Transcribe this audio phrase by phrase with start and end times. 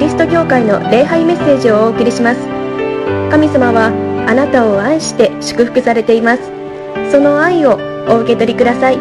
[0.00, 2.40] リスト教会の礼拝メッセージをお送りします。
[3.30, 3.88] 神様は
[4.26, 6.42] あなたを愛して祝福されています。
[7.12, 7.78] その愛を
[8.08, 8.96] お受け取りください。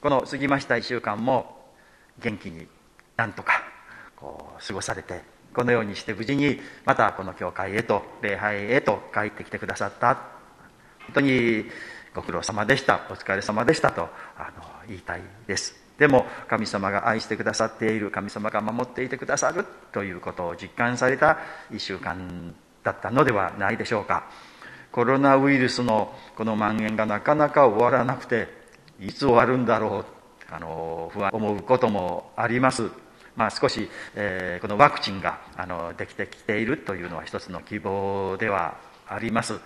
[0.00, 1.60] この過ぎました1週間も
[2.22, 2.66] 元気に
[3.18, 3.62] なんとか
[4.16, 5.20] こう過ごされて
[5.52, 10.14] このようにして無事にまたこの教会へと礼拝へと帰ってきてくださった。
[11.00, 11.66] 本当に
[12.14, 13.00] ご苦労様でした。
[13.10, 15.74] お疲れ様でしたとあの言いたいです。
[15.98, 21.38] でも神様が愛してくださっている神様が守っていてくださるということを実感された
[21.70, 24.24] 1週間だったのではないでしょうか。
[24.90, 28.48] コロナウイルスのこの蔓延がなかなか終わらなくて
[28.98, 30.04] いつ終わるんだろ
[30.50, 32.90] うあの不安思うこともあります。
[33.36, 39.60] まあ、少し、えー、このワクチンがあのできてきているというのは一つの希望ではあります。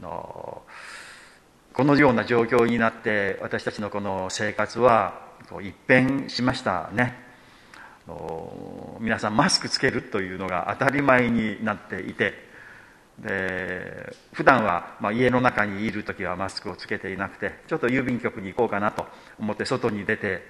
[0.00, 0.62] の
[1.72, 7.14] このような状況になって私たちのこの生活はこう一変しましたね。
[8.98, 12.34] 皆さんマスクつけるというのが当たり前になっていて
[13.20, 19.06] で普段はま家の中にいる時はマスクをつけていなくてちょっと郵便局に行こうかなと
[19.38, 20.42] 思って外に出て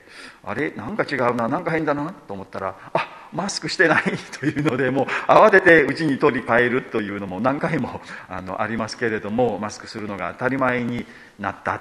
[0.43, 0.71] あれ？
[0.71, 4.03] なんか違うななんか変だなと思ったらあマスクしてない
[4.41, 11.07] というのでもう慌てて家に取り替えるというのも何回も あのありますけれどもマスクするのが当たり前に
[11.39, 11.81] なった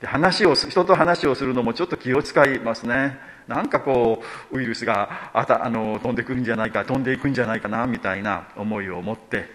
[0.00, 3.18] で話を人と話をするのもちょっと気を使いますね。
[3.48, 9.48] なんかこうウイルスがあたあの飛んでくるんじゃないか飛んでいくんじゃないかなみたいな思いを持って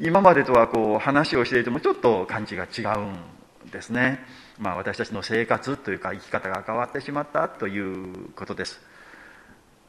[0.00, 4.18] 今までとはこう話をしていてもちょっと感じが違うんですね、
[4.58, 8.80] まあ、私たちの生活というか生き方が変わってしまったということです。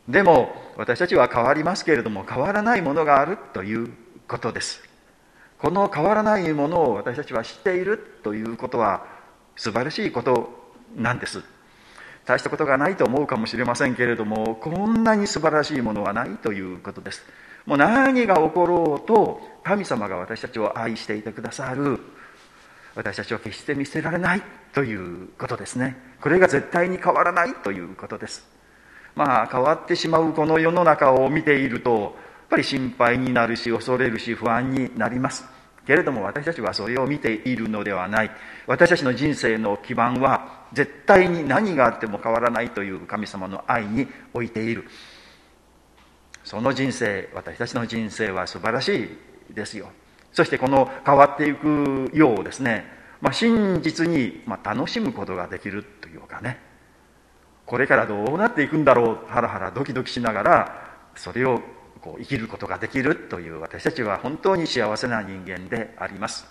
[0.07, 3.89] でも私たちは変わりますけれども変わらないものがあるという
[4.27, 4.81] ことです。
[5.59, 9.05] この変わらないものを私たちは知っているということは
[9.55, 11.43] 素晴らしいことなんです。
[12.25, 17.23] 大したことがないと思うかもしれませんけれどもこんなに素晴らしいものはないということです。
[17.65, 21.99] もう何が起ころうと神様が私たちを愛していてくださる。
[22.95, 24.41] 私たちを決して見捨てられない
[24.73, 25.97] ということですね。
[26.21, 28.56] これが絶対に変わらないということです。
[29.17, 32.11] まあ変わってしまうこの世の中を見ているとやっ
[32.49, 35.45] ぱり心配になるし恐れるし不安になります。
[35.85, 38.31] けれども私たちはそれを見ているのではない。
[38.67, 44.85] 私たちの人生の基盤は絶対に何があっても変わらないという神様の愛に置いている。
[46.43, 49.09] その人生私たちの人生は素晴らし
[49.49, 49.89] いですよ。
[50.31, 52.85] そしてこの変わっていくようですね、
[53.19, 56.66] まあ、真実に、楽しむことができるというかね。
[57.67, 61.61] これからどうなっていくんだろうハラハラドキドキしながらそれを
[62.01, 66.47] こう生きることができるという私たちは本当に幸せな人間であります。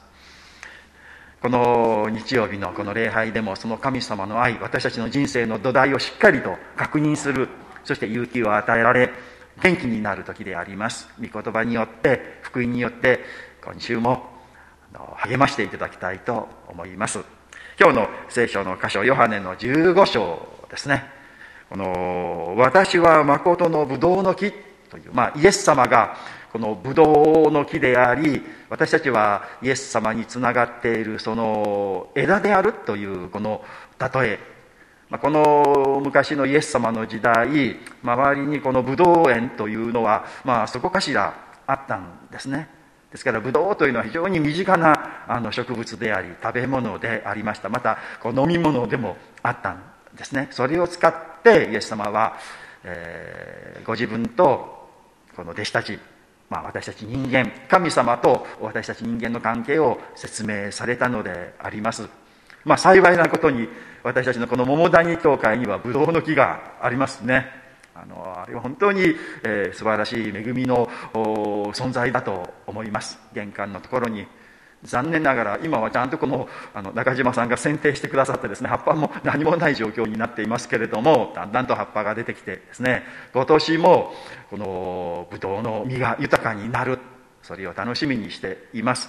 [1.41, 7.48] この日曜日のこの礼拝でもその神様の愛私たちの人生の土台をしっかりと確認する
[7.84, 9.10] そして勇気を与えられ
[9.62, 11.09] 元気になる時であります。
[11.19, 13.21] 御言葉によって福音によって
[13.65, 14.28] 今週も
[15.16, 17.21] 励ましていただきたいと思います。
[17.81, 20.55] 今日の聖書の箇所ヨハネの15章。
[20.69, 21.04] ですね。
[21.69, 24.53] この私は誠のブドウの木
[24.88, 26.16] という、まあ、イエス様が
[26.53, 33.62] このブドウの木であり私たちはイエス様につながっているその枝であるというこの
[33.99, 34.56] 例え。
[35.09, 41.33] ま、この昔のイエス様の時代周りにこのブドウ園というのは、まあ、そこかしら
[41.65, 42.69] あったんですね。
[43.12, 47.69] ですからブドウというのは非常に身近なあの植物であり食べ物でありました。
[47.69, 49.83] またこう飲み物でもあったん
[50.16, 50.49] ですね。
[50.50, 52.37] それを使ってイエス様は、
[52.84, 54.88] えー、ご自分と
[55.37, 55.99] この弟子たち
[56.49, 62.09] まあ、私たち人間神様と私たち人間の関係を説明されたのであります。
[62.65, 63.69] まあ、幸いなことに
[64.03, 67.48] 私たちのこの桃谷教会にはブドウの木がありますね。
[67.94, 69.03] あのあれは本当に、
[69.43, 73.19] えー、素晴らしい恵みの存在だと思います。
[73.34, 74.27] 玄関のところに。
[74.84, 83.02] 残念ながら今はちゃんとこのあの中島さんが剪定してくださってですね葉っぱも何もない状況になっていますけれどもだんだんと葉っぱが出てきてですね
[83.32, 84.12] 今年も
[84.50, 86.98] このブドウの実が豊かになる。
[87.46, 89.08] それを楽しみにしています。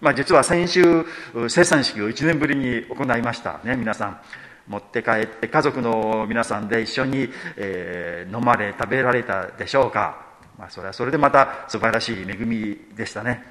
[0.00, 1.04] まあ、実は先週
[1.48, 3.60] 生産式を1年ぶりに行いました。
[3.62, 4.20] ね皆さん。
[4.66, 10.24] 持って帰って家族の皆さんで一緒に、えー、飲まれ食べられたでしょうか、
[10.58, 13.44] まあ、それはそれでまた素晴らしい恵みでしたね。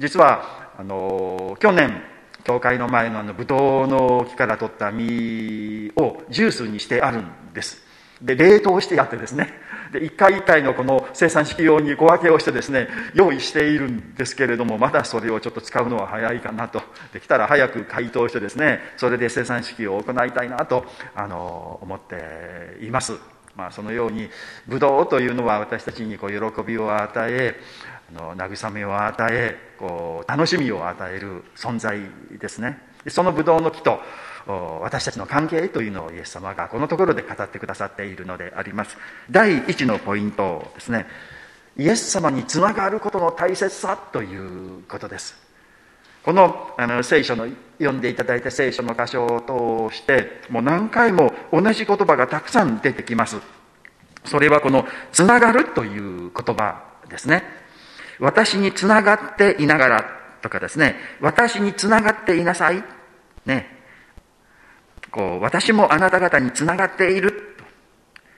[0.00, 2.02] 実はあの去年
[2.42, 7.82] 教会の前のあのブドウの木から取った実をジュースにしてあるんです。
[8.22, 9.52] で冷凍してやってですね。
[9.92, 16.80] で一回一回のこの生産式用に小分けをしてですね用意しているんですけれどもまだそれをちょっと使うのは早いかなと。
[17.12, 23.18] できたら早く解凍してですねそれで生産式を行いたいなとあの思っています。
[23.56, 24.30] まあ、そのように
[24.66, 27.60] ブドウというのは私たちにこう喜びを与え
[28.14, 31.98] の慰めを与えこう楽しみを与える存在
[32.38, 32.78] ですね。
[33.08, 34.00] そのブドウの木と
[34.80, 38.96] 私たちの関係というのをイエス様がこのところで語ってくださっているのであります。
[39.30, 41.06] 第一のポイントですね。
[41.76, 45.36] イエス様につながることの大切さということです。
[46.22, 47.46] このあの聖書の
[47.78, 53.38] 読んでいただいた聖書の箇所を通してもう何回も同じ言葉がたくさん出てきます。
[54.26, 57.59] それはこの「つながる」という言葉ですね。
[58.20, 60.04] 私につながっていながら
[60.42, 60.96] とかですね。
[61.20, 62.84] 私につながっていなさい。
[63.46, 63.66] ね。
[65.10, 67.56] こう私もあなた方につながっている。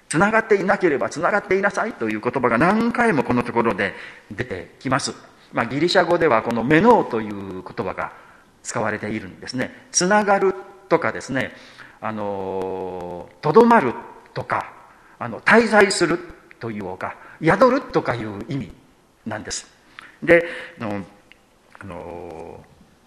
[0.08, 1.92] つながっていなければつながっていなさい。
[1.94, 3.94] という言葉が何回もこのところで
[4.30, 5.14] 出てきます、
[5.52, 8.12] まあ、ギリシャ語ではこのメノーという言葉が
[8.62, 9.86] 使われているんですね。
[9.90, 10.54] つながる
[10.88, 11.52] とかですね。
[12.00, 13.94] あのとどまる
[14.34, 14.72] とか
[15.18, 16.18] あの滞在する
[16.58, 18.81] というか宿るとかいう意味。
[19.26, 19.66] なんです
[20.22, 20.44] で
[20.80, 22.64] あの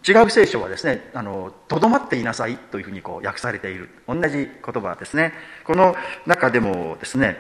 [0.08, 3.90] 違う聖書はですね、あの、とどまっていなさいというふうにこう訳されている。
[4.08, 4.50] 同じ言
[4.84, 5.34] 葉ですね。
[5.64, 5.96] この
[6.28, 7.38] 中でもですね、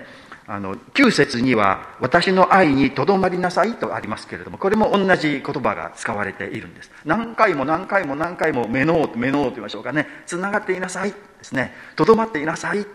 [0.48, 6.92] あの、9節には、私の愛にとどまりなさいとありますけれども、これも同じ言葉が使われているんです。
[7.06, 12.86] 何回も何回も何回も、目の目のと言いましょうかね、つながっていなさいですね、とどまっていなさい、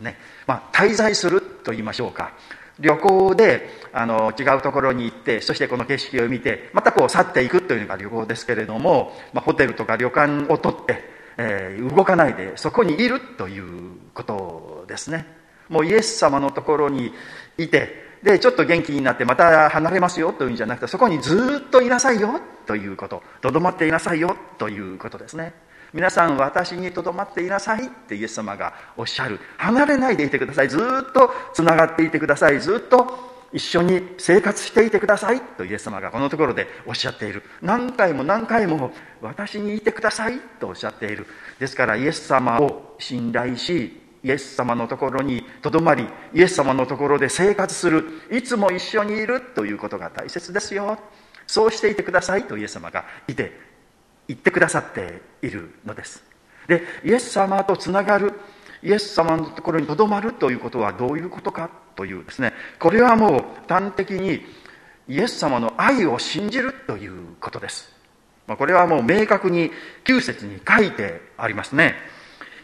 [0.00, 2.32] ね、まあ、滞在すると言いましょうか。
[2.80, 11.02] 旅行であの違うところに行ってそしてこの景色を見てまたこう去っていくというのが旅行ですけれども、まあ、ホテルとか旅館を取って、
[11.36, 15.26] えー、動かないでそこにいるということですね。
[15.68, 17.12] もうイエス様のところに
[17.56, 25.54] いてでちょっと元気になってまた離れますよというんじゃなくてそこにずっといなさいよということとどまっていなさいよということですね。
[25.92, 27.86] 皆さん私にとどまっていなさい。
[27.86, 29.40] ってイエス様がおっしゃる。
[29.56, 30.68] 離れないでいてください。
[30.68, 32.60] ずっとつながっていてください。
[32.60, 35.40] ずっと一緒に生活していてください。
[35.40, 37.42] とイエス様がこのところでおっしゃっている。
[37.62, 40.38] 何回も何回も私にいてください。
[40.60, 41.26] とおっしゃっている。
[41.58, 48.04] ですからイエス様を信頼しイエス様のところにとどまりイエス様のところで生活する。
[48.30, 49.40] いつも一緒にいる。
[49.40, 50.98] ということが大切ですよ。
[51.46, 52.44] そうしていてください。
[52.44, 53.69] とイエス様がいて
[54.30, 56.22] 言ってくださっているのです。
[56.68, 58.32] でイエス様とつながる
[58.80, 62.52] イエス様のところにとどまるということはどういうことかというですね。
[62.78, 64.46] これはもう端的に
[65.08, 67.92] イエス様の愛を信じるということです。
[68.46, 69.72] これはもう明確に
[70.04, 71.96] 9節に書いてありますね。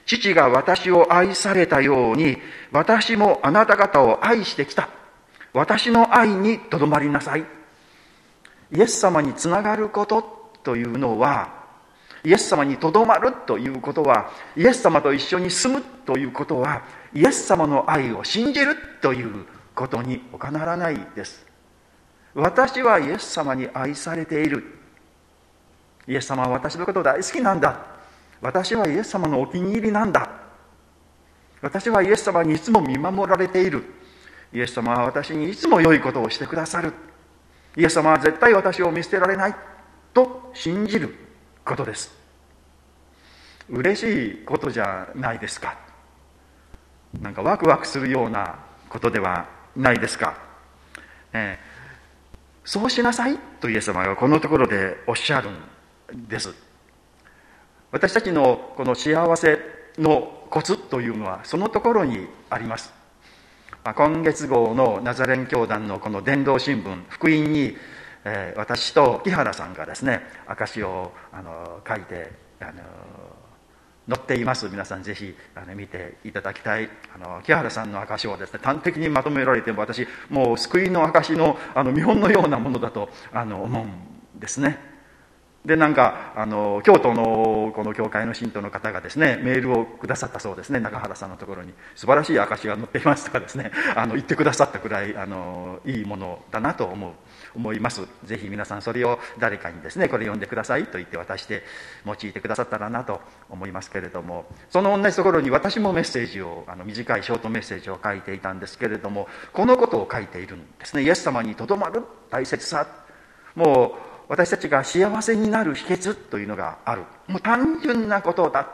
[0.04, 2.38] 父が私を愛されたように
[2.70, 4.88] 私もあなた方を愛してきた。
[5.52, 7.44] 私の愛にとどまりなさい。
[8.72, 11.56] イエス様につながることというのは
[12.26, 16.82] イエス様にとどまるということはイエス様と一緒に住むということは
[17.14, 19.46] イエス様の愛を信じるという
[19.76, 21.46] ことに他ならないです。
[22.34, 24.64] 私はイエス様に愛されている。
[26.08, 27.78] イエス様は私のこと大好きなんだ。
[28.40, 30.28] 私はイエス様のお気に入りなんだ。
[31.62, 33.84] 私はイエス様にいつも見守られている。
[34.52, 36.93] イエス様は私にいつも良いことをしてくださる。
[37.76, 39.55] イエス様は絶対私を見捨てられない
[40.12, 41.25] と信じる。
[41.66, 42.14] ことです。
[43.68, 45.76] 嬉しいことじゃないですか。
[47.20, 48.54] なんかワクワクするような
[48.88, 50.38] ことではないですか、
[51.32, 56.54] えー、そうしなさいとイエス様がこのところでおっしゃるんです。
[57.90, 59.58] 私たちのこの幸せ
[59.99, 62.92] のコツというのはそのところにあります。
[63.94, 67.76] 今月号のナザレン教団のこの伝道新聞福音に
[68.28, 72.73] えー、私と木原さんがですね証をあの書いてあの
[74.09, 74.68] 載っています。
[74.68, 76.88] 皆さんぜひあの見ていただきたい。
[77.14, 84.97] あの木原さんの証をですね端的にまとめられても私もう救いの証のあの見本のようなものだとあの思うんですね。
[85.64, 91.73] でなんかあの京都のこの教会の信徒の方がですねメールをくださったそうですね中原さんのところに。
[91.97, 97.12] 素晴らしい証が載っていますとかですねあの言ってくださったくらいあのいいものだなと思う。
[97.56, 98.06] 思います。
[98.25, 101.62] ぜひ皆さんそれを誰かにですねこれ読んでくださいと言って渡して
[102.04, 104.46] 用いてくださったらなと思いますけれども。
[104.70, 111.02] その同じところに私もメッセージをあの短いショートメッセージを書いていたんですけれどもこのことを書いているんですね。
[111.02, 112.86] イエス様にとどまる大切さ。
[113.54, 117.02] もう私たちが幸せになる秘訣というのがある。
[117.26, 118.68] もう単純なことだ。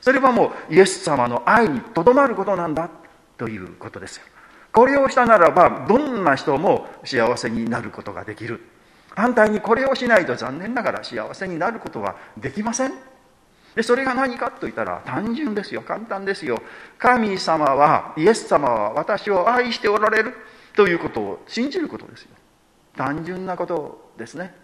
[0.00, 2.90] それはもうイエス様の愛にとどまることなんだ
[3.36, 4.24] ということですよ。
[4.72, 8.60] これをしたならばどんな人も幸せになることができる。
[9.14, 12.92] 反対にこれをしないと残念ながら幸せになることはできません。
[13.74, 15.82] でそれが何かと言ったら単純ですよ。
[15.82, 16.62] 簡単ですよ。
[16.98, 20.34] 神様はイエス様は私を愛しておられる。
[20.78, 22.28] ということを信じることですよ。
[22.96, 24.54] 単純なことですね。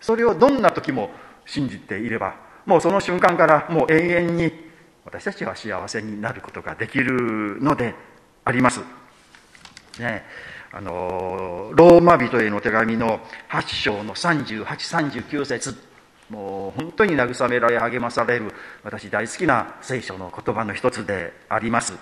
[0.00, 1.10] それをどんな時も
[1.44, 4.52] 信じていればもうその瞬間からもう永遠に
[5.04, 7.96] 私たちは幸せになることができるので
[8.44, 8.80] あります。
[10.00, 10.24] ね。
[10.72, 15.76] あのローマ人への手紙の8章の3839節。
[16.28, 18.52] もう本当に慰められ励まされる
[18.84, 21.94] 私大好きな聖書の言葉の一つであります。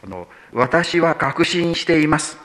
[0.00, 2.38] この私は確信しています。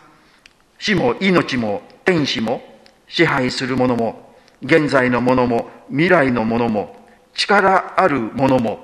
[0.80, 2.63] 死も命も天使も
[3.08, 6.96] 支配するものも現在のものも未来のものも
[7.34, 8.80] 力あるものも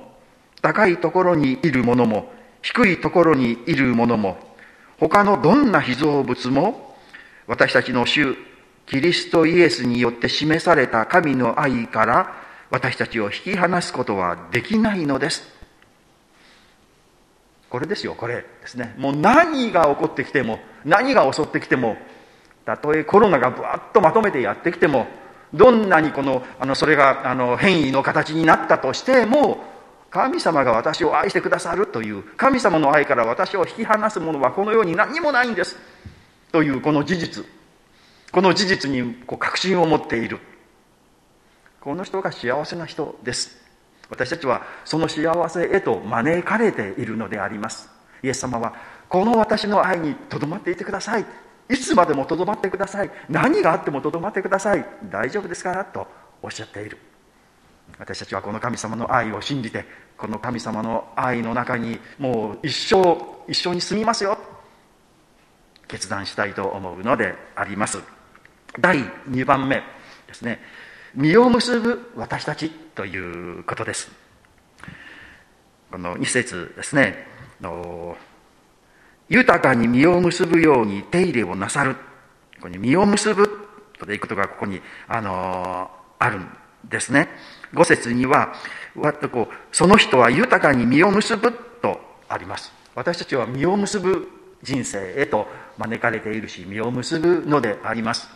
[0.62, 4.38] 高いところにいるものも低いところにいるものも
[5.00, 6.96] 他のどんな被造物も
[7.48, 8.36] 私たちの主
[8.86, 12.36] キリストイエスによって示された神の愛から
[12.70, 15.44] 私たちを引き離すことはできないのです。
[17.70, 18.96] これですよこれですね。
[18.98, 21.98] もう何が起こってきても何が襲ってきても
[22.66, 25.08] たとえコロナがぶわっとまとめてやってきても
[25.54, 29.64] どんなにこのあのそれがあの変異の形になったとしても
[30.16, 35.76] 神様が私を愛してくださるという神様の愛から私を引き離すものはこの世に何もないんです。
[36.54, 37.46] というこの事実。
[38.32, 40.40] この事実にこう確信を持っている。
[41.82, 43.58] この人が幸せな人です。
[44.10, 47.90] 私たちはその幸せへと招かれているのであります。
[48.24, 48.74] イエス様は
[49.10, 51.26] この私の愛にとどまっていてください。
[51.70, 53.12] いつまでもとどまってください。
[53.28, 54.86] 何があってもとどまってください。
[55.12, 55.74] 大丈夫ですか？
[55.74, 56.08] らと
[56.42, 57.00] おっしゃっている。
[57.98, 59.86] 私たちはこの神様の愛を信じて
[60.18, 64.38] この神様の愛の中にもう一生一緒に住みますよ。
[65.88, 68.00] 決断したいと思うのであります。
[68.80, 68.98] 第
[69.30, 69.84] 2番目
[70.28, 70.60] ですね。
[71.16, 74.12] 実を結ぶ私たちということです。
[75.92, 77.28] この2節ですね。
[79.30, 81.96] 豊かに実を結ぶように手入れをなさる。
[81.96, 83.68] ここに実を結ぶ
[84.00, 86.50] ということがここに、あのあるん
[86.90, 87.30] ですね。
[87.74, 88.54] 5節には
[89.32, 91.52] こうその人は豊かに実を結ぶ
[91.82, 92.00] と
[92.30, 92.72] あります。
[92.96, 94.30] 私たちは実を結ぶ
[94.64, 98.30] 人生へと招かれているし実を結ぶのであります。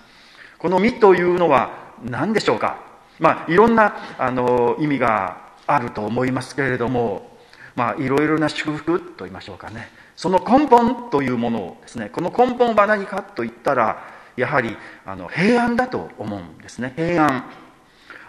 [0.57, 2.77] この実というのは何でしょうか？
[3.19, 7.37] まあいろんなあの意味があると思いますけれども
[7.75, 9.89] まあいろいろな祝福と言いましょうかね。
[10.15, 12.09] その根本というものをですね。
[12.09, 14.03] この根本は何かといったら
[14.35, 14.75] やはり
[15.05, 16.91] あの平安だと思うんですね。
[16.97, 17.45] 平安。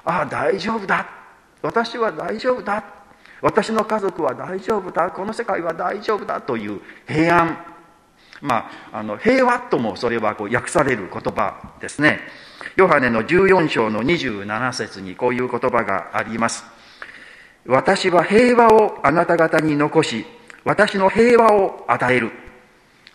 [0.04, 1.07] ああ大丈夫だ。
[1.62, 2.85] 私は大丈夫だ。
[3.42, 5.11] 私の家族は大丈夫だ。
[5.11, 7.59] この世界は大丈夫だという平安。
[8.42, 12.21] まあ、あの平和ともそれはこう訳される言葉ですね。
[12.76, 16.64] ヨハネの14章の27節にこういう言葉があります。
[17.66, 20.25] 私は平和をあなた方に残し
[20.64, 22.30] 私の平和を与える。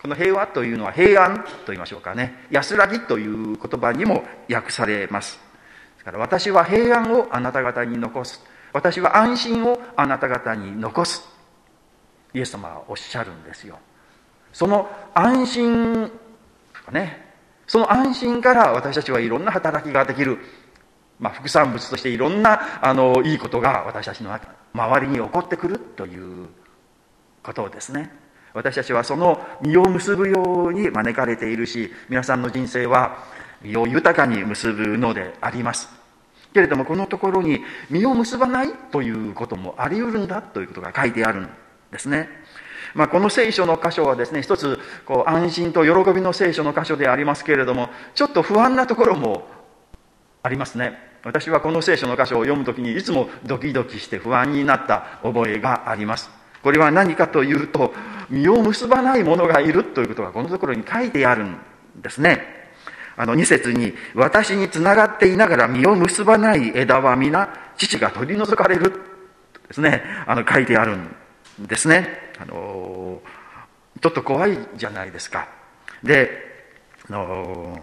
[0.00, 2.46] この平和というのは平安と言いましょうかね。
[2.50, 5.45] 安らぎという言葉にも訳されます。
[6.06, 8.40] から私は平安をあなた方に残す。
[8.72, 11.28] 私は安心をあなた方に残す。
[12.32, 13.80] イエス様はおっしゃるんですよ。
[14.52, 16.10] その安心
[16.92, 17.26] ね
[17.66, 20.38] その安心から私たちはいろんな働きができる、
[21.18, 24.32] まあ、副産物としていろんなあのいいことが私たちの
[24.74, 26.46] 周りに起こってくるという
[27.42, 28.12] ことですね。
[28.54, 33.18] 私たちはその実を結ぶように招かれているし皆さんの人生は
[33.62, 35.88] 実を豊かに結ぶのであります。
[36.52, 37.60] けれどもこのところに
[37.90, 41.48] 実を結ばないということもあり得るんだということが書いてあるん
[41.92, 42.28] ですね。
[42.94, 49.46] まあ、この聖書の箇所はですね一つこう安心と喜びの聖書の箇所でありますけれどもちょっと不安なところも
[50.42, 50.98] ありますね。
[51.24, 56.30] 私はこの聖書の箇所を読むときにいつもドキドキして不安になった覚えがあります。
[56.62, 57.92] これは何かというと
[58.30, 61.58] 実を結ばない者がいるということがこのところに書いてあるん
[61.96, 62.65] ですね。
[63.16, 68.92] あの2節に私につながっていながら実を結ばない枝は皆父が取り除かれる
[69.68, 71.08] ですねあの書いてあるん
[71.66, 72.08] ですね。
[72.38, 73.20] あの
[74.00, 75.48] ちょっと怖いじゃないですか。
[76.02, 76.30] で
[77.08, 77.80] あの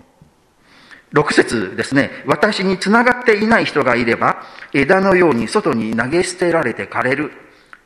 [1.14, 2.12] 6節ですね。
[2.26, 7.32] 私につながっていない人がいれば枝のように外に投げ捨てられて枯れる。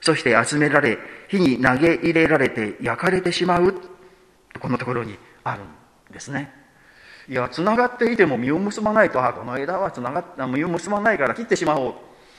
[0.01, 3.73] そして集められ火に投げ入れられて焼かれてしまう。
[4.59, 6.53] このところにあるんですね。
[7.29, 11.93] いやつながっていても実を結ばないとあこの枝はつながっ実を結ばないから切ってしまおう。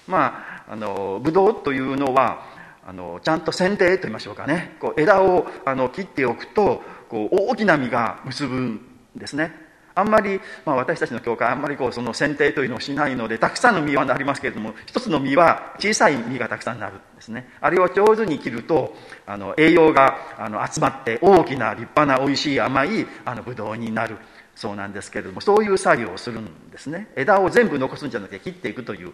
[0.06, 2.46] まああのブドウというのは
[2.86, 4.76] あのちゃんと剪定と言いましょうかね。
[4.80, 8.80] こう枝をあの切っておくとこう大きな実が結ぶん
[9.14, 9.68] ですね。
[9.94, 17.48] あんまり、まあ、私たちの教会あんまりこうその剪定というのをしないのでたくさんの実はなりますけれども一つの実は小さい実がたくさんなるんですね。
[17.60, 18.94] あれを上手に切ると
[19.26, 24.16] あの栄養があの集まって大きな立派な美味しい甘いあのブドウになる。
[24.58, 27.12] そうなんですけれどもそういう作業をするんですね。
[27.14, 29.12] 枝を全部残すんじゃなくて切っていくという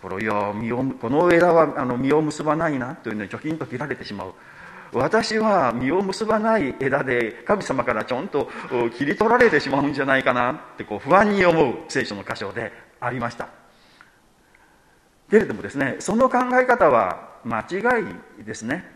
[0.00, 4.32] これいや実をこの枝はあの実を結ばないなというのに貯金と切られてしまう。
[4.94, 8.48] 私は実を結ばない枝で神様からちょんと
[8.96, 13.48] 切り取られてしまうんじゃないかなってこう不安に思う聖書の箇所でありました。
[15.30, 18.02] けれどもですねその考え方は間違
[18.40, 18.90] いですね。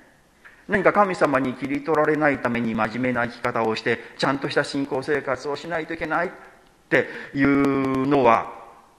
[0.68, 6.30] 何か神様に切り取られないために真面目な生き方をしてちゃんとした信仰生活をしないといけないっ
[6.88, 8.52] ていうのは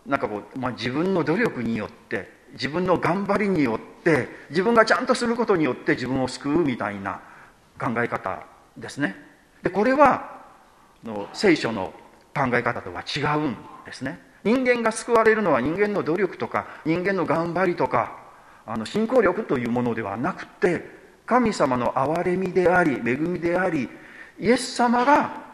[0.06, 7.22] なんかこう、まあ、自分の努力によって自分の頑張りによって自分がちゃんとすることによって自分を救うみたいな
[7.78, 8.46] 考え方
[8.78, 9.16] ですね。
[9.64, 10.38] でこれは
[11.04, 11.94] の聖書の
[12.34, 14.20] 考え方とは違うんですね。
[14.44, 18.18] 人間が救われるのは人間の努力とか人間の頑張りとか
[18.66, 20.97] あの信仰力というものではなくて
[21.28, 23.90] 神様の憐れみであり恵みであり
[24.40, 25.46] イエス様が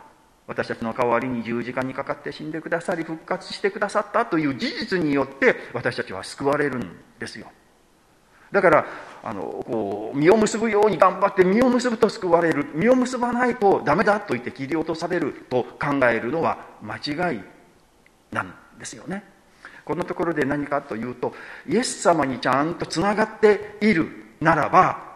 [0.46, 7.52] 私たちの代わりに十字架にかかって死んでくださり復活してくださったという事実によって私たちは救われるんですよ。
[8.52, 8.86] だから
[9.24, 12.68] あのこう実を結ぶように頑張って実を結ぶと救われる。
[12.76, 17.42] 実を結ばないとダメだと言って切り落とされると考えるのは間違い
[18.32, 19.24] なんですよね。
[19.86, 21.34] このところで何かというと
[21.68, 24.08] イエス様にちゃんとつながっている
[24.40, 25.13] ならば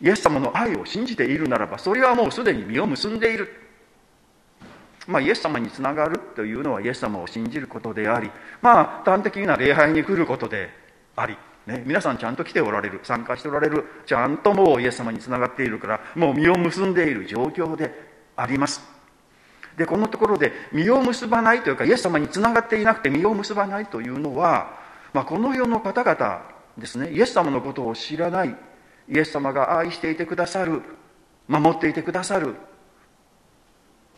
[0.00, 3.62] イエス様の愛を信じているならばそれはもうすでに実を結んでいる。
[5.06, 8.28] まあ、イエス様につながるというのはイエス様を信じることであり
[8.60, 10.68] まあ端的な礼拝に来ることで
[11.14, 17.92] あり、ね、皆さんちゃんと来ておられる参加しておられるちゃんともうイエス様につながっているからもう実を結んでいる状況で
[18.36, 18.96] あります。
[19.76, 24.74] でこのところで実を結ばないというかイエス様につながっていなくて実を結ばないというのは、
[25.12, 26.42] まあ、この世の方々
[26.78, 28.56] ですねイエス様のことを知らない
[29.08, 30.82] イエス様が愛していてくださる
[31.48, 32.54] 守っていてくださる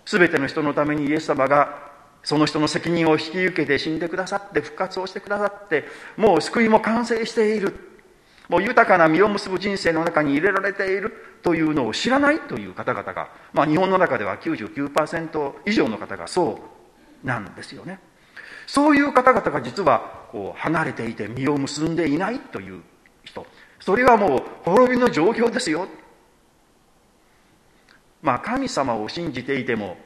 [0.06, 1.88] 全ての人のためにイエス様が
[2.22, 5.84] その人の責任を引き受けて死んでくださって復活をしてくださって
[6.16, 7.88] もう救いも完成している
[8.48, 16.58] もう豊かな実を結ぶ人生の中に入れられているというのを知らないという方々が、まあ、日本の中では99%以上の方がそ
[17.22, 18.00] うなんですよね。
[18.66, 22.82] そういう方々が実はこう離れていて実を結んでいないという
[23.24, 23.46] 人。
[23.80, 25.86] それはもう滅びの状況ですよ。
[28.22, 29.96] まあ神様を信じていても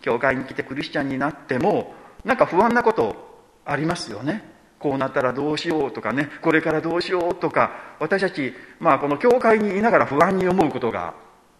[0.00, 3.16] 教会に来てクリスチャンになってもなんか不安なこと
[3.64, 4.52] ありますよね。
[4.78, 6.28] こうなったらどうしようとかね。
[6.42, 7.70] これからどうしようとか。
[8.00, 11.14] 私たち、まあ、この教会にいながら不安に思うことが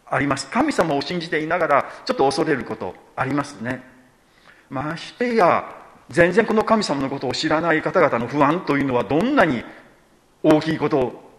[0.06, 0.50] あります。
[0.50, 3.82] 神様を信じていながらちょっと恐れることありますね。
[4.68, 5.64] ましてや
[6.10, 9.62] 全然この神様のことを知らない方々の不安というのはどんなに
[10.42, 11.31] 大きいこと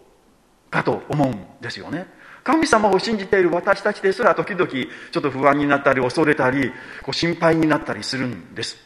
[0.74, 2.06] かと思うんですよね。
[2.42, 6.70] 神様を信じている私たちですら時々ちょっと不安になったり恐れたり
[7.02, 8.76] こう心配になったりするんです。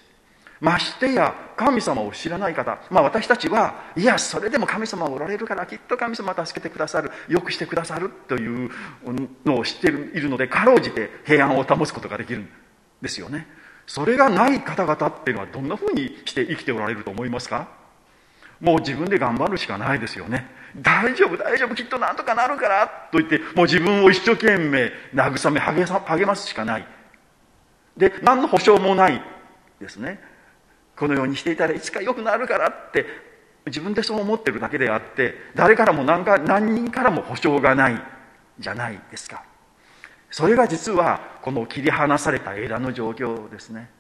[0.61, 8.71] ましてや神様を知らない方、まあ、私たちはいやそれでも神様おられるからきっと神様助けてくださるよくしてくださるという
[9.45, 12.49] のを知っているのでかろうじて平安を保つことができるん
[13.01, 13.47] ですよね。
[13.87, 17.78] それがない方々っていうのはどんなふうにして生きておられると思いますか？
[18.61, 20.47] もう自分で頑張るしかないですよね。
[20.77, 26.87] 大丈夫大丈夫きっとなんとかなるからと言ってもう自分を一生懸命慰め励ますしかない。
[27.97, 29.23] で何の保証もない
[29.81, 30.21] ですね。
[30.97, 33.07] このようにしていたらいつか良くなるからって
[33.67, 38.03] 自分でそう思ってるだけであって誰からも何か何人からも保証がない
[38.59, 39.45] じゃないですか。
[40.31, 43.91] それが実はこの切り離された枝の状況ですね。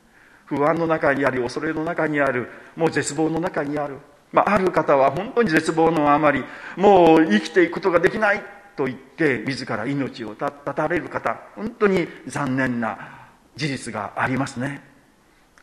[0.46, 3.98] 不安の中にあり恐れの中にあるもう絶望の中にある。
[4.32, 6.44] まあ、ある方は本当に絶望のあまり
[6.76, 8.42] もう生きていくことができない
[8.76, 14.82] と言って自ら命を絶たれる方本当に残念な事実がありますね。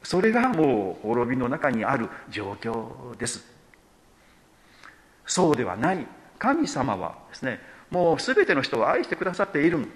[0.03, 3.45] それがもう滅びの中にある状況です。
[5.25, 6.05] そうではない。
[6.37, 9.87] 神様はですねもう全ての人を愛してくださっている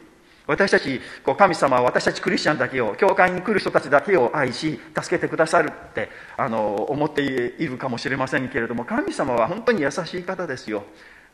[0.49, 10.83] 私たちこう神様は私たちクリスチャンだけを教会に来る人たちだけを愛し助けてくださるってあの思っているかもしれませんけれども神様は本当に優しい方ですよ。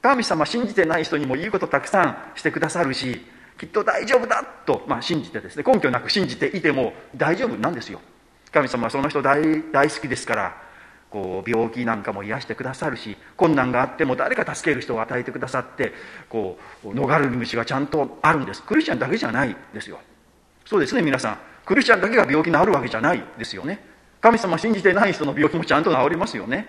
[0.01, 3.25] 神様信じてない人にもいいことたくさんしてくださるし
[3.57, 8.01] きっと大丈夫だと、まあ、信じてですね根拠なく信じていても大丈夫なんですよ。
[8.51, 10.64] 神様はその人大大好きですから
[11.15, 15.93] こう病気なんかも癒してくださるし困難があっても誰か助ける人を与えてくださって
[16.27, 18.61] こう逃れる道がちゃんとあるんです。
[18.61, 19.97] クリスチャンだけじゃないですよ。
[20.65, 21.37] そうですね皆さん。
[21.65, 23.79] クリスチャンだけが病気になるわけじゃないですよね。
[24.19, 26.67] 神様信じてない人の病気もちゃんと治りますよね。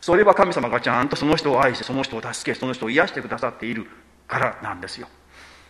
[0.00, 3.86] それは神様がちゃんとその人を愛してその人を助けその人を癒してくださっている
[4.26, 5.06] からなんですよ。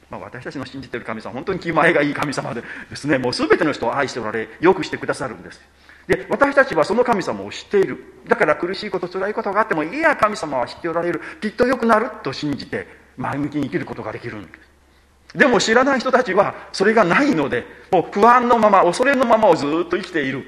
[0.08, 3.18] まあ、私たちの信じてる神様本当に気前がいい神様でですね。
[3.18, 5.60] もう全ての人を愛しておられよくしてくださるんです。
[6.06, 8.14] で私たちはその神様を知っている。
[8.28, 11.20] だから苦しいこと辛いことがあってもいや神様は知っておられる。
[11.40, 12.86] きっと良くなると信じて
[13.16, 14.48] 前向きに生きることができるんで
[15.32, 15.38] す。
[15.38, 20.46] でも知らない人たちはそれがないのでもう不安のまま恐れのままをずっと生きている。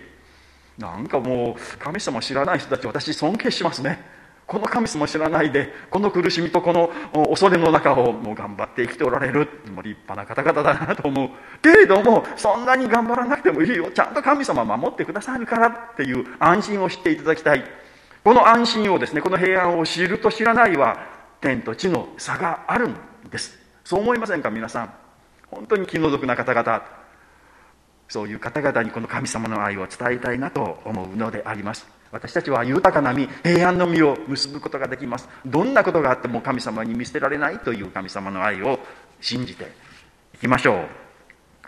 [0.79, 4.16] なんかもう神様を知らない人たち私尊敬しますね。
[4.47, 6.91] この神様を知らないでこの苦しみとこの
[7.29, 9.49] 恐れの中をもう頑張って生きておられる。
[9.75, 11.31] もう立派な方々だなと思う。
[11.61, 13.91] けれどもそんなに頑張らなくてもいいよ。
[13.91, 17.65] ちゃんと神様守ってくださるからっていう安心を知っていただきたい。
[18.23, 20.97] この安心をですねこの平安を知ると知らないは
[21.41, 22.97] 天と地の差があるん
[23.31, 23.59] です。
[23.85, 24.95] そう思いませんか皆さん。
[25.49, 26.83] 本当に気の毒な方々。
[28.09, 31.96] そういう方々にこの神様の愛を伝えたいなと思うのであります。
[32.13, 35.29] 私たちは豊かな実平安の実を結ぶことができます。
[35.45, 38.79] どんなことがあっても神様に見捨てられないという神様の愛を
[39.21, 39.73] 信じて
[40.35, 40.87] いきましょう。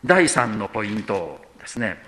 [0.04, 1.98] 第3のポイントですね。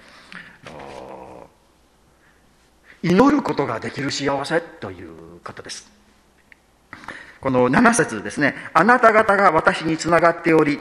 [3.02, 5.90] 祈ることができる幸せということです。
[7.40, 8.54] この7節ですね。
[8.74, 10.78] あなた方が私につながっており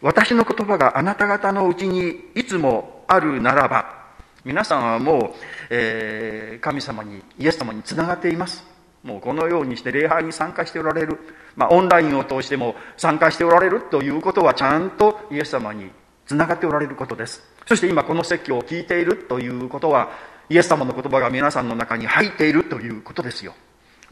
[0.00, 4.02] 私の言葉があなた方のうちにいつもあるならば
[4.44, 8.62] 皆さんはもう、えー、神様にイエス様につながっています。
[9.02, 11.18] もうこのようにして礼拝に参加しておられる、
[11.56, 15.90] まあ、オンラインを通しても参加しておられるということはちゃんとイエス様に
[16.26, 17.42] つながっておられることです。
[17.66, 20.10] そして今この説教を聞いているということは
[20.50, 23.54] イエス様の言葉が皆さんの中に入っているということですよ。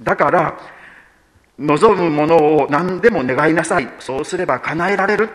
[0.00, 0.58] だから
[1.58, 3.88] 望むものを何でも願いなさい。
[3.98, 5.28] そうすれば叶えられる。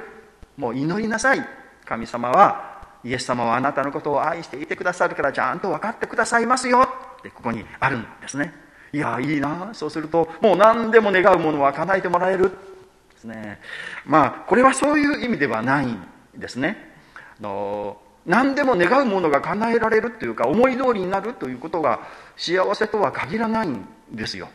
[0.58, 1.48] もう祈りなさい。
[1.86, 2.75] 神様は
[3.06, 6.82] イエス様はあなたのことを愛していてくださるからちゃんと分かってくださいますよ。
[7.20, 8.52] ってここにあるんですね。
[8.92, 12.50] いやいいなそうするともう何でも願うものは叶えてもらえる。
[12.50, 13.60] ですね。
[14.06, 16.02] まあこれはそういう意味ではないん
[16.36, 16.94] ですね。
[17.40, 22.00] の何でも願うものが叶えられるというか思い通りになるということが
[22.38, 24.50] 幸せとは限らないんですよ。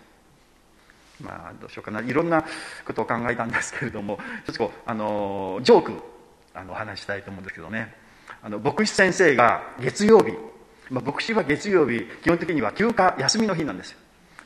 [1.22, 2.00] まあどうしようかな。
[2.00, 2.44] いろんな
[2.84, 5.92] ことを考えたんですけれどもちょっとこうあのジョーク
[6.52, 7.94] あの話したいと思うんですけどね。
[8.42, 10.32] あの牧師先生が月曜日、
[10.90, 13.98] まあ、牧師は月曜日基本的には休暇休みの日なんですよ。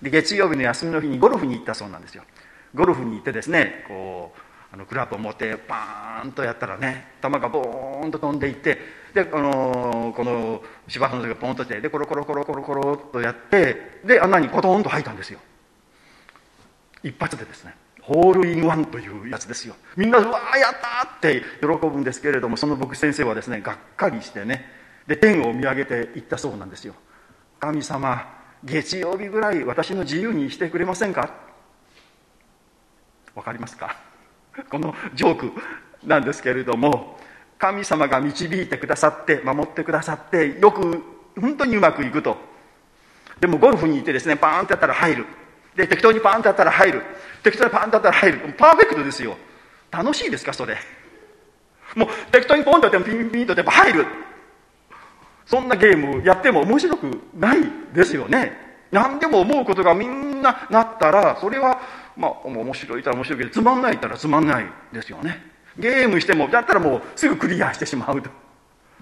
[0.03, 2.25] で月曜日の休みの日にゴルフに行ったそうなんですよ。
[2.75, 8.79] ゴルフに行ってですねこうあのクラブを持ってパーンとやったらね球がボーンと飛んでいって
[9.15, 15.39] で、あの、この芝生の時がポンとしてでコロコロコロコロコロとやってで穴にコトンと入ったんですよ。
[17.05, 17.75] 一発でですね。
[18.07, 19.75] ホールインワンというやつですよ。
[19.97, 24.67] みんなうわーやったって喜ぶんですけれどもその僕先生はですねがっかりしてね
[25.07, 26.95] で天を見上げていったそうなんですよ。
[27.61, 28.29] 神様
[28.63, 31.31] 月曜日ぐらい私の自由にしてくれませんか？
[33.35, 33.97] わかりますか？
[34.71, 35.53] このジョーク
[36.05, 37.19] なんですけれども
[37.59, 41.03] 神様が導いてくださって守ってくださってよく
[41.41, 42.37] 本当にうまくいくと。
[43.41, 45.27] でもゴルフに行ってですねパーンってやったら入る。
[45.77, 47.03] で適当にパンってやったら入る。
[47.43, 48.39] 適当にパンってやったら入る。
[48.57, 49.37] パーフェクトですよ。
[49.91, 50.77] 楽しいですかそれ。
[51.95, 54.07] もう適当にポンとやってもピンピンとやっぱ入る。
[55.47, 57.59] そんなゲームやっても面白くない
[57.93, 58.53] ですよね。
[58.91, 61.81] 何でも思うことがみんななったらそれは
[62.17, 65.43] まあ面白いたら面白いけどつまんないったらつまんないですよね。
[65.79, 68.31] ゲームしてもだったらもうすぐクリアしてしまうと。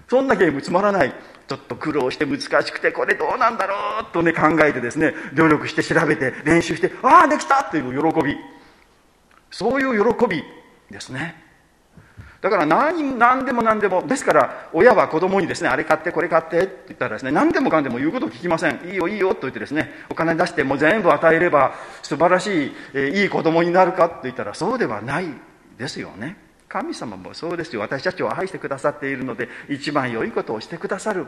[0.09, 1.15] そんなゲームつまらない。
[1.49, 8.37] ちょっと苦労して難しくてこれどうなんだろうとね考えてですね努力して調べて練習してああできたっていう喜び。
[9.51, 10.43] そういう喜び
[10.91, 11.43] ですね。
[12.41, 18.81] だから何何でも何でもですから親は子供にですねあれ買ってこれ買ってって言ったらですね何でもかんでも言うことを聞きません。
[18.89, 25.27] いいよいいよと言ってですねお金出してもう全部与えれば素晴らしい、えー、いい子供になるかって言ったらそうではない
[25.77, 26.37] ですよね。
[26.73, 27.83] 神様もそうですよ。
[27.83, 31.27] 私たちを愛してくださっているので一番良いことをしてくださる。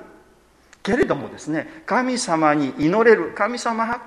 [0.83, 4.01] けれどもですね神様に祈れる神様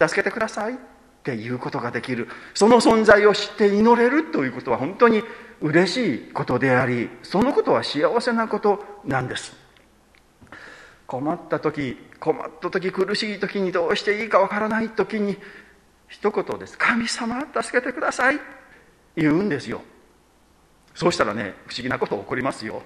[0.00, 0.76] 助けてくださいっ
[1.24, 2.28] ていうことができる。
[2.54, 5.24] その存在を知って祈れるということは本当に
[5.60, 9.56] 嬉しいことでありそのことは幸せなことなんです。
[11.08, 15.36] 困った時困った時苦しい時にどうしていいかわからない時に
[16.06, 18.38] 一言です「神様助けてください」
[19.16, 19.82] 言うんですよ。
[20.94, 22.82] そうしたらね不思議なこと起こりますよ。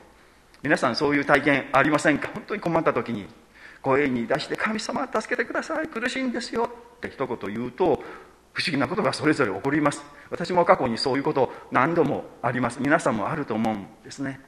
[0.62, 2.28] 皆さんそういう体験ありませんか？
[2.32, 3.26] 本当に困った時に
[3.82, 5.88] 声に出して「神様助けてください。
[5.88, 6.64] 苦しいんですよ」
[6.96, 8.02] って一言言うと
[8.52, 10.02] 不思議なことがそれぞれ起こります。
[10.30, 12.80] 私も過去にそういうこと何度もあります。
[12.80, 14.40] 皆さんもあると思うんですね。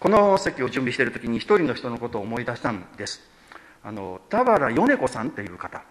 [0.00, 3.20] この席を準備している時に一人の人のことを思い出したんです。
[3.84, 5.82] あの田原米子さんっていう方。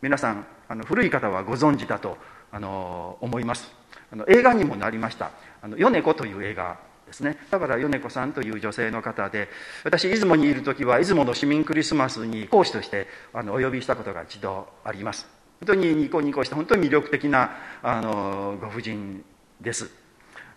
[0.00, 2.16] 皆さんあの古い方はご存知だと
[2.52, 3.74] あの思います。
[4.12, 5.30] あの映画にもなりました
[5.62, 7.36] 「あの米子」という映画ですね。
[7.50, 9.48] だから米子さんという女性の方で
[9.84, 15.26] 私出雲にいる時は出雲の市民クリスマスに講師としてあのお呼びしたことが一度あります。
[15.60, 19.24] 本当にニコニコした本当に魅力的なあのご婦人
[19.60, 19.90] です。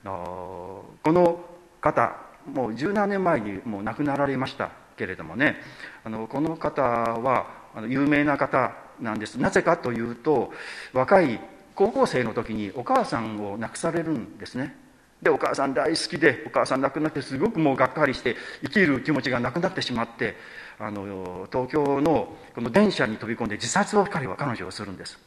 [0.03, 1.43] のこの
[1.81, 5.61] 方もう十何年前にもう亡くなられましたけれどもね。
[6.03, 9.35] あのこの方はあの有名な方なんです。
[9.35, 10.53] なぜかというと
[10.93, 11.39] 若い
[11.77, 14.75] 高校生の時にお母さんを亡くされるんですね。
[15.21, 20.35] でお母さん大好きでお母さん亡くなってすごくもうがっかりして生きる気持ちがなくなってしまって
[20.79, 25.19] あの東京のこの電車に飛び込んで自殺を彼は彼女をするんです。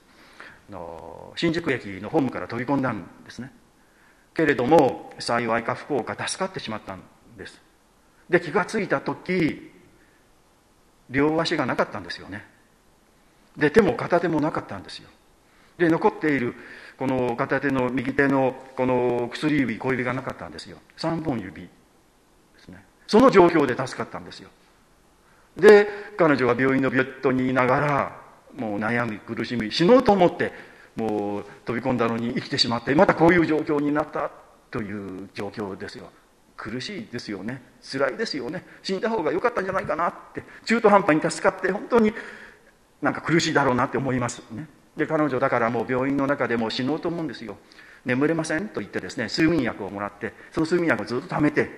[0.68, 3.52] あの新宿駅のホームから飛び込んだんですね。
[4.34, 7.02] けれども幸いか不幸か助かってしまったん
[7.38, 7.60] です。
[8.28, 9.70] で気が付いた時
[11.10, 12.44] 両足がなかったんですよね。
[13.56, 15.08] で手も片手もなかったんですよ。
[15.80, 16.54] で残っている
[16.96, 20.78] この片手の右手のこの薬指小指がなかったんですよ。
[20.98, 21.68] 3本指で
[22.58, 22.84] すね。
[23.06, 24.50] その状況で助かったんですよ。
[25.56, 28.20] で彼女は病院のベッドにいながら
[28.54, 30.52] もう悩み苦しみ死のうと思って
[30.94, 34.30] もう飛び込んだのに生きてしまってまたこういう状況になった
[34.70, 36.10] という状況ですよ。
[36.56, 37.62] 苦しいですよね。
[37.80, 38.62] 辛いですよね。
[38.82, 42.12] 死んだ方が良かったんじゃないかなって中途半端に助かって本当に
[43.00, 44.68] なんか苦しいだろうなって思いますね。
[44.96, 47.56] で彼女だからもう病院の中でもう死のうと思うんですよ。
[48.04, 48.68] 眠れません？
[48.68, 51.70] と言ってですね睡眠薬をもらってその睡眠薬をずっと貯めて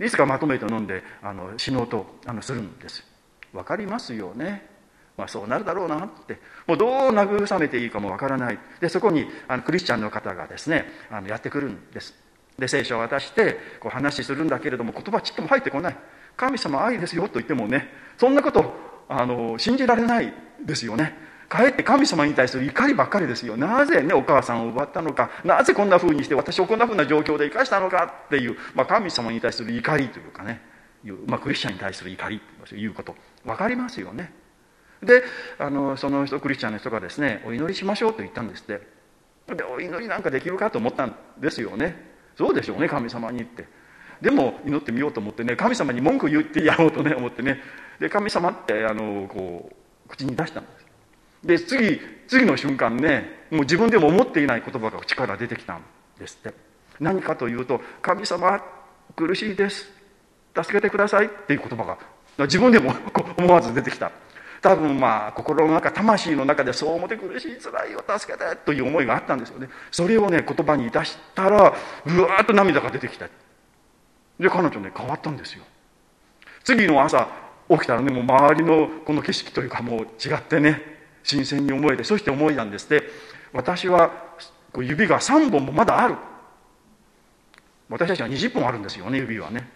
[0.00, 3.04] いつかまとめて飲んであの死のうとあのするんです。
[3.52, 4.68] 分かりますよね？
[5.16, 6.38] まあ、そうなるだろうなって。
[6.66, 8.58] もうどう慰めていいかもわからない。
[8.80, 12.14] でそこにあのクリスチャンの方がですねあのやってくるんです。
[12.58, 15.96] で聖書を渡してこう話するんだけれども言葉ちっとも入ってこない。
[16.36, 18.72] 神様愛ですよと言ってもねそんなこと
[19.08, 20.32] あの信じられない
[20.64, 21.29] ですよね。
[21.50, 23.56] かえって神様に対する怒りばっかりですよ。
[23.56, 25.30] なぜねお母さんを奪ったのか。
[25.44, 30.62] なぜこんな風にして私をこんな風な状況で生かしたのかっていう、まあ、神様に対する怒りというかね。
[31.04, 33.16] いう、まあ、クリスチャンに対する怒りということ。
[33.44, 34.32] 分かりますよね。
[35.02, 35.24] で
[35.58, 38.86] あのその人クリスチャンの人がですねお祈りしましょうと言ったんですって。
[39.52, 41.96] でお祈りなんかできるかと思ったんですよね。
[42.38, 43.66] そうでしょうね神様にって。
[44.20, 47.60] でも祈ってみようと思ってね神様に文句言ってやろうとね思ってね。
[47.98, 50.79] で神様ってあのこう口に出したんです。
[51.44, 55.82] で次次の瞬間ねもう自分でも思っていない言葉が口から出てきたん
[56.18, 56.70] ですって。
[57.00, 58.62] 何かというと「神様
[59.16, 59.90] 苦しいです。
[60.54, 61.98] 助けてください」っていう言葉が
[62.38, 62.94] 自分でも
[63.38, 64.12] 思わず出てきた。
[64.60, 69.70] 多分まあ心の中魂の中でそう思って苦しい辛いよ助けてという思いがあったんですよね。
[69.90, 73.26] それをね言葉に出したらうわーっと涙が出てきた。
[74.38, 75.64] で彼女ね変わったんですよ。
[76.62, 77.26] 次の朝
[77.70, 83.08] 起きたらねもう周りのこの景色というかもう違ってね新鮮に思えてそして思いなんですって。
[83.52, 84.10] 私は
[84.76, 86.16] 指が3本もまだある。
[87.88, 89.68] 私たちは20本あるんですよね指はね。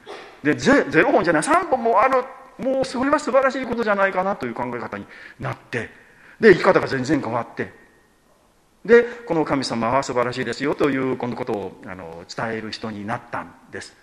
[0.43, 2.25] で0本じゃない3本もある。
[2.59, 5.07] もうそれは素晴らしいことじゃないかなという考え方に
[5.41, 5.91] なって。
[6.39, 7.73] で生き方が全然変わって。
[8.85, 13.97] でこの神様は素晴らしいですよというこのことをあの伝える人になったんです。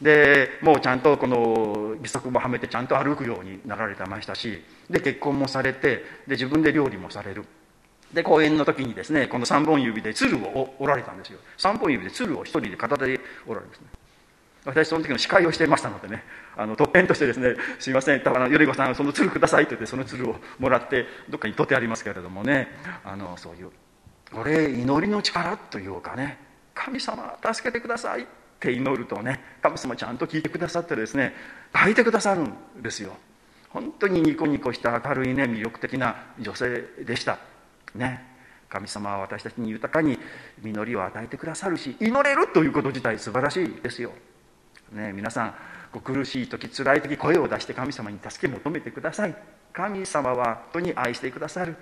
[0.00, 7.44] でもうちゃんとこの義足もはめてちゃんと歩くようになられてましたしで結婚もされてで自分で料理もされる。
[8.12, 11.38] で講演の時にですねこの3本指で鶴を折られたんですよ。
[11.58, 13.86] 3本指で鶴を一人で片手で折られるんですね。
[14.66, 16.24] 私その時の司会をしていましたのでね
[16.56, 22.68] あの特権としてですね「すいませんだから頼子さんその鶴ください」と言ってその鶴をもらってどっかに取ってありますけれどもね
[23.04, 23.70] あのそういう
[24.32, 26.38] これ祈りの力というかね
[26.74, 28.26] 神様助けてください。
[28.66, 31.34] って祈るとね神様ちゃんと聞いてくださってですね
[31.74, 33.16] 書いてくださるんですよ。
[33.70, 37.38] 本当にニコニコした明るいね魅力的な女性でした。
[37.94, 38.34] ね。
[38.68, 40.18] 神様は私たちに豊かに
[40.60, 44.10] 実りを与えてくださるし祈れるということ自体素晴らしいですよ、
[44.90, 45.54] ね、皆さん
[45.92, 49.36] こう苦しい時辛い時声を出して神様に助け求めてください。
[49.72, 51.76] 神様は本当に愛してくださる。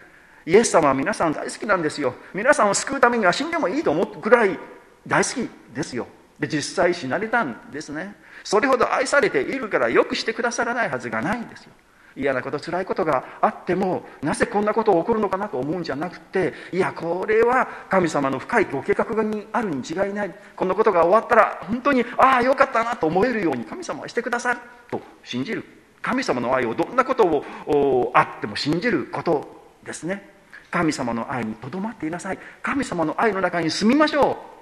[0.45, 2.15] イエス様は皆さん大好きなんですよ。
[2.35, 4.59] 皆さんを救うためには死んでもいいと思うくらい
[5.07, 6.07] 大好きですよ。
[6.39, 8.15] で実際死なれたんですね。
[8.43, 11.73] それほど愛されているからよくしてくださらないはずがないんですよ。
[12.17, 20.35] 嫌なこと辛いことがあってもなぜこんなことが起こるのかなと思うんじゃなくていやこれは神様の深いご計画にあるに違いない。
[20.55, 25.65] このことが終わったら本当にああよかったなと思えるように神様はしてくださると信じる。
[26.03, 27.25] 神様の愛をどんなこと
[27.67, 30.31] をあっても信じることですね。
[30.71, 32.39] 神様の愛にとどまっていなさい。
[32.63, 34.54] 神様の愛の中に住みましょう。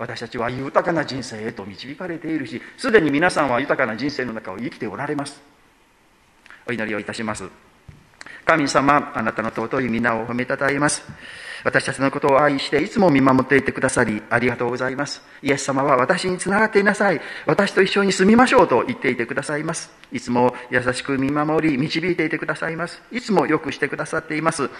[0.00, 5.42] 私たちは豊かな人生へと導かれているしすでに皆さんは豊かな人生の中を生きておられます。
[6.66, 7.44] お祈りをいたします。
[8.46, 11.02] 神様あなたの尊い皆を褒めたたえます。
[11.64, 15.22] 私たちのことを愛していつも見守っていてくださりありがとうございます。
[15.42, 17.20] イエス様は私につながっていなさい。
[17.46, 19.90] 私と一緒に住みましょうと言っていてくださいます。
[20.12, 23.02] いつも優しく見守り導いていてくださいます。
[23.12, 24.70] いつもよくしてくださっています。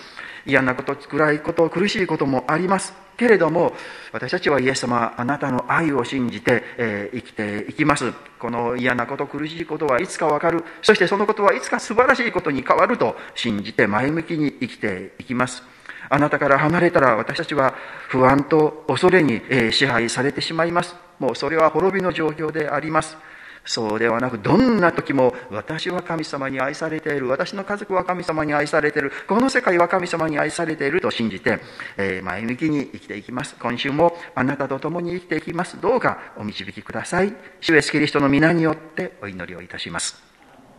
[0.46, 2.94] 嫌なこと暗いこと苦しいこともあります。
[3.16, 3.74] けれども
[4.12, 8.12] 私たちはイエス様あなたの愛を信じて、えー、生きていきます。
[8.38, 10.64] この嫌なこと苦しいことはいつかわかる。
[10.80, 15.62] そしてそのことはいつか素晴らしいことに変わると信じて前向きに生きていきます。
[16.09, 17.74] あなたから離れたら私たちは
[18.09, 19.40] 不安と恐れに
[19.72, 20.94] 支配されてしまいます。
[21.18, 23.16] もうそれは滅びの状況であります。
[23.64, 27.29] そうではなく、どんな時も私は神様に愛されている。
[27.29, 29.12] 私の家族は神様に愛されている。
[29.29, 31.61] この世界は神様に愛されていると信じて、
[31.96, 33.55] え前向きに生きていきます。
[33.61, 35.81] 今週もあなたと共に生きていきます。
[35.81, 37.35] どうかお導きください。
[37.61, 40.22] 主イエスキリストの皆によってお祈りをいたします。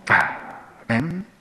[0.08, 1.41] アーメン。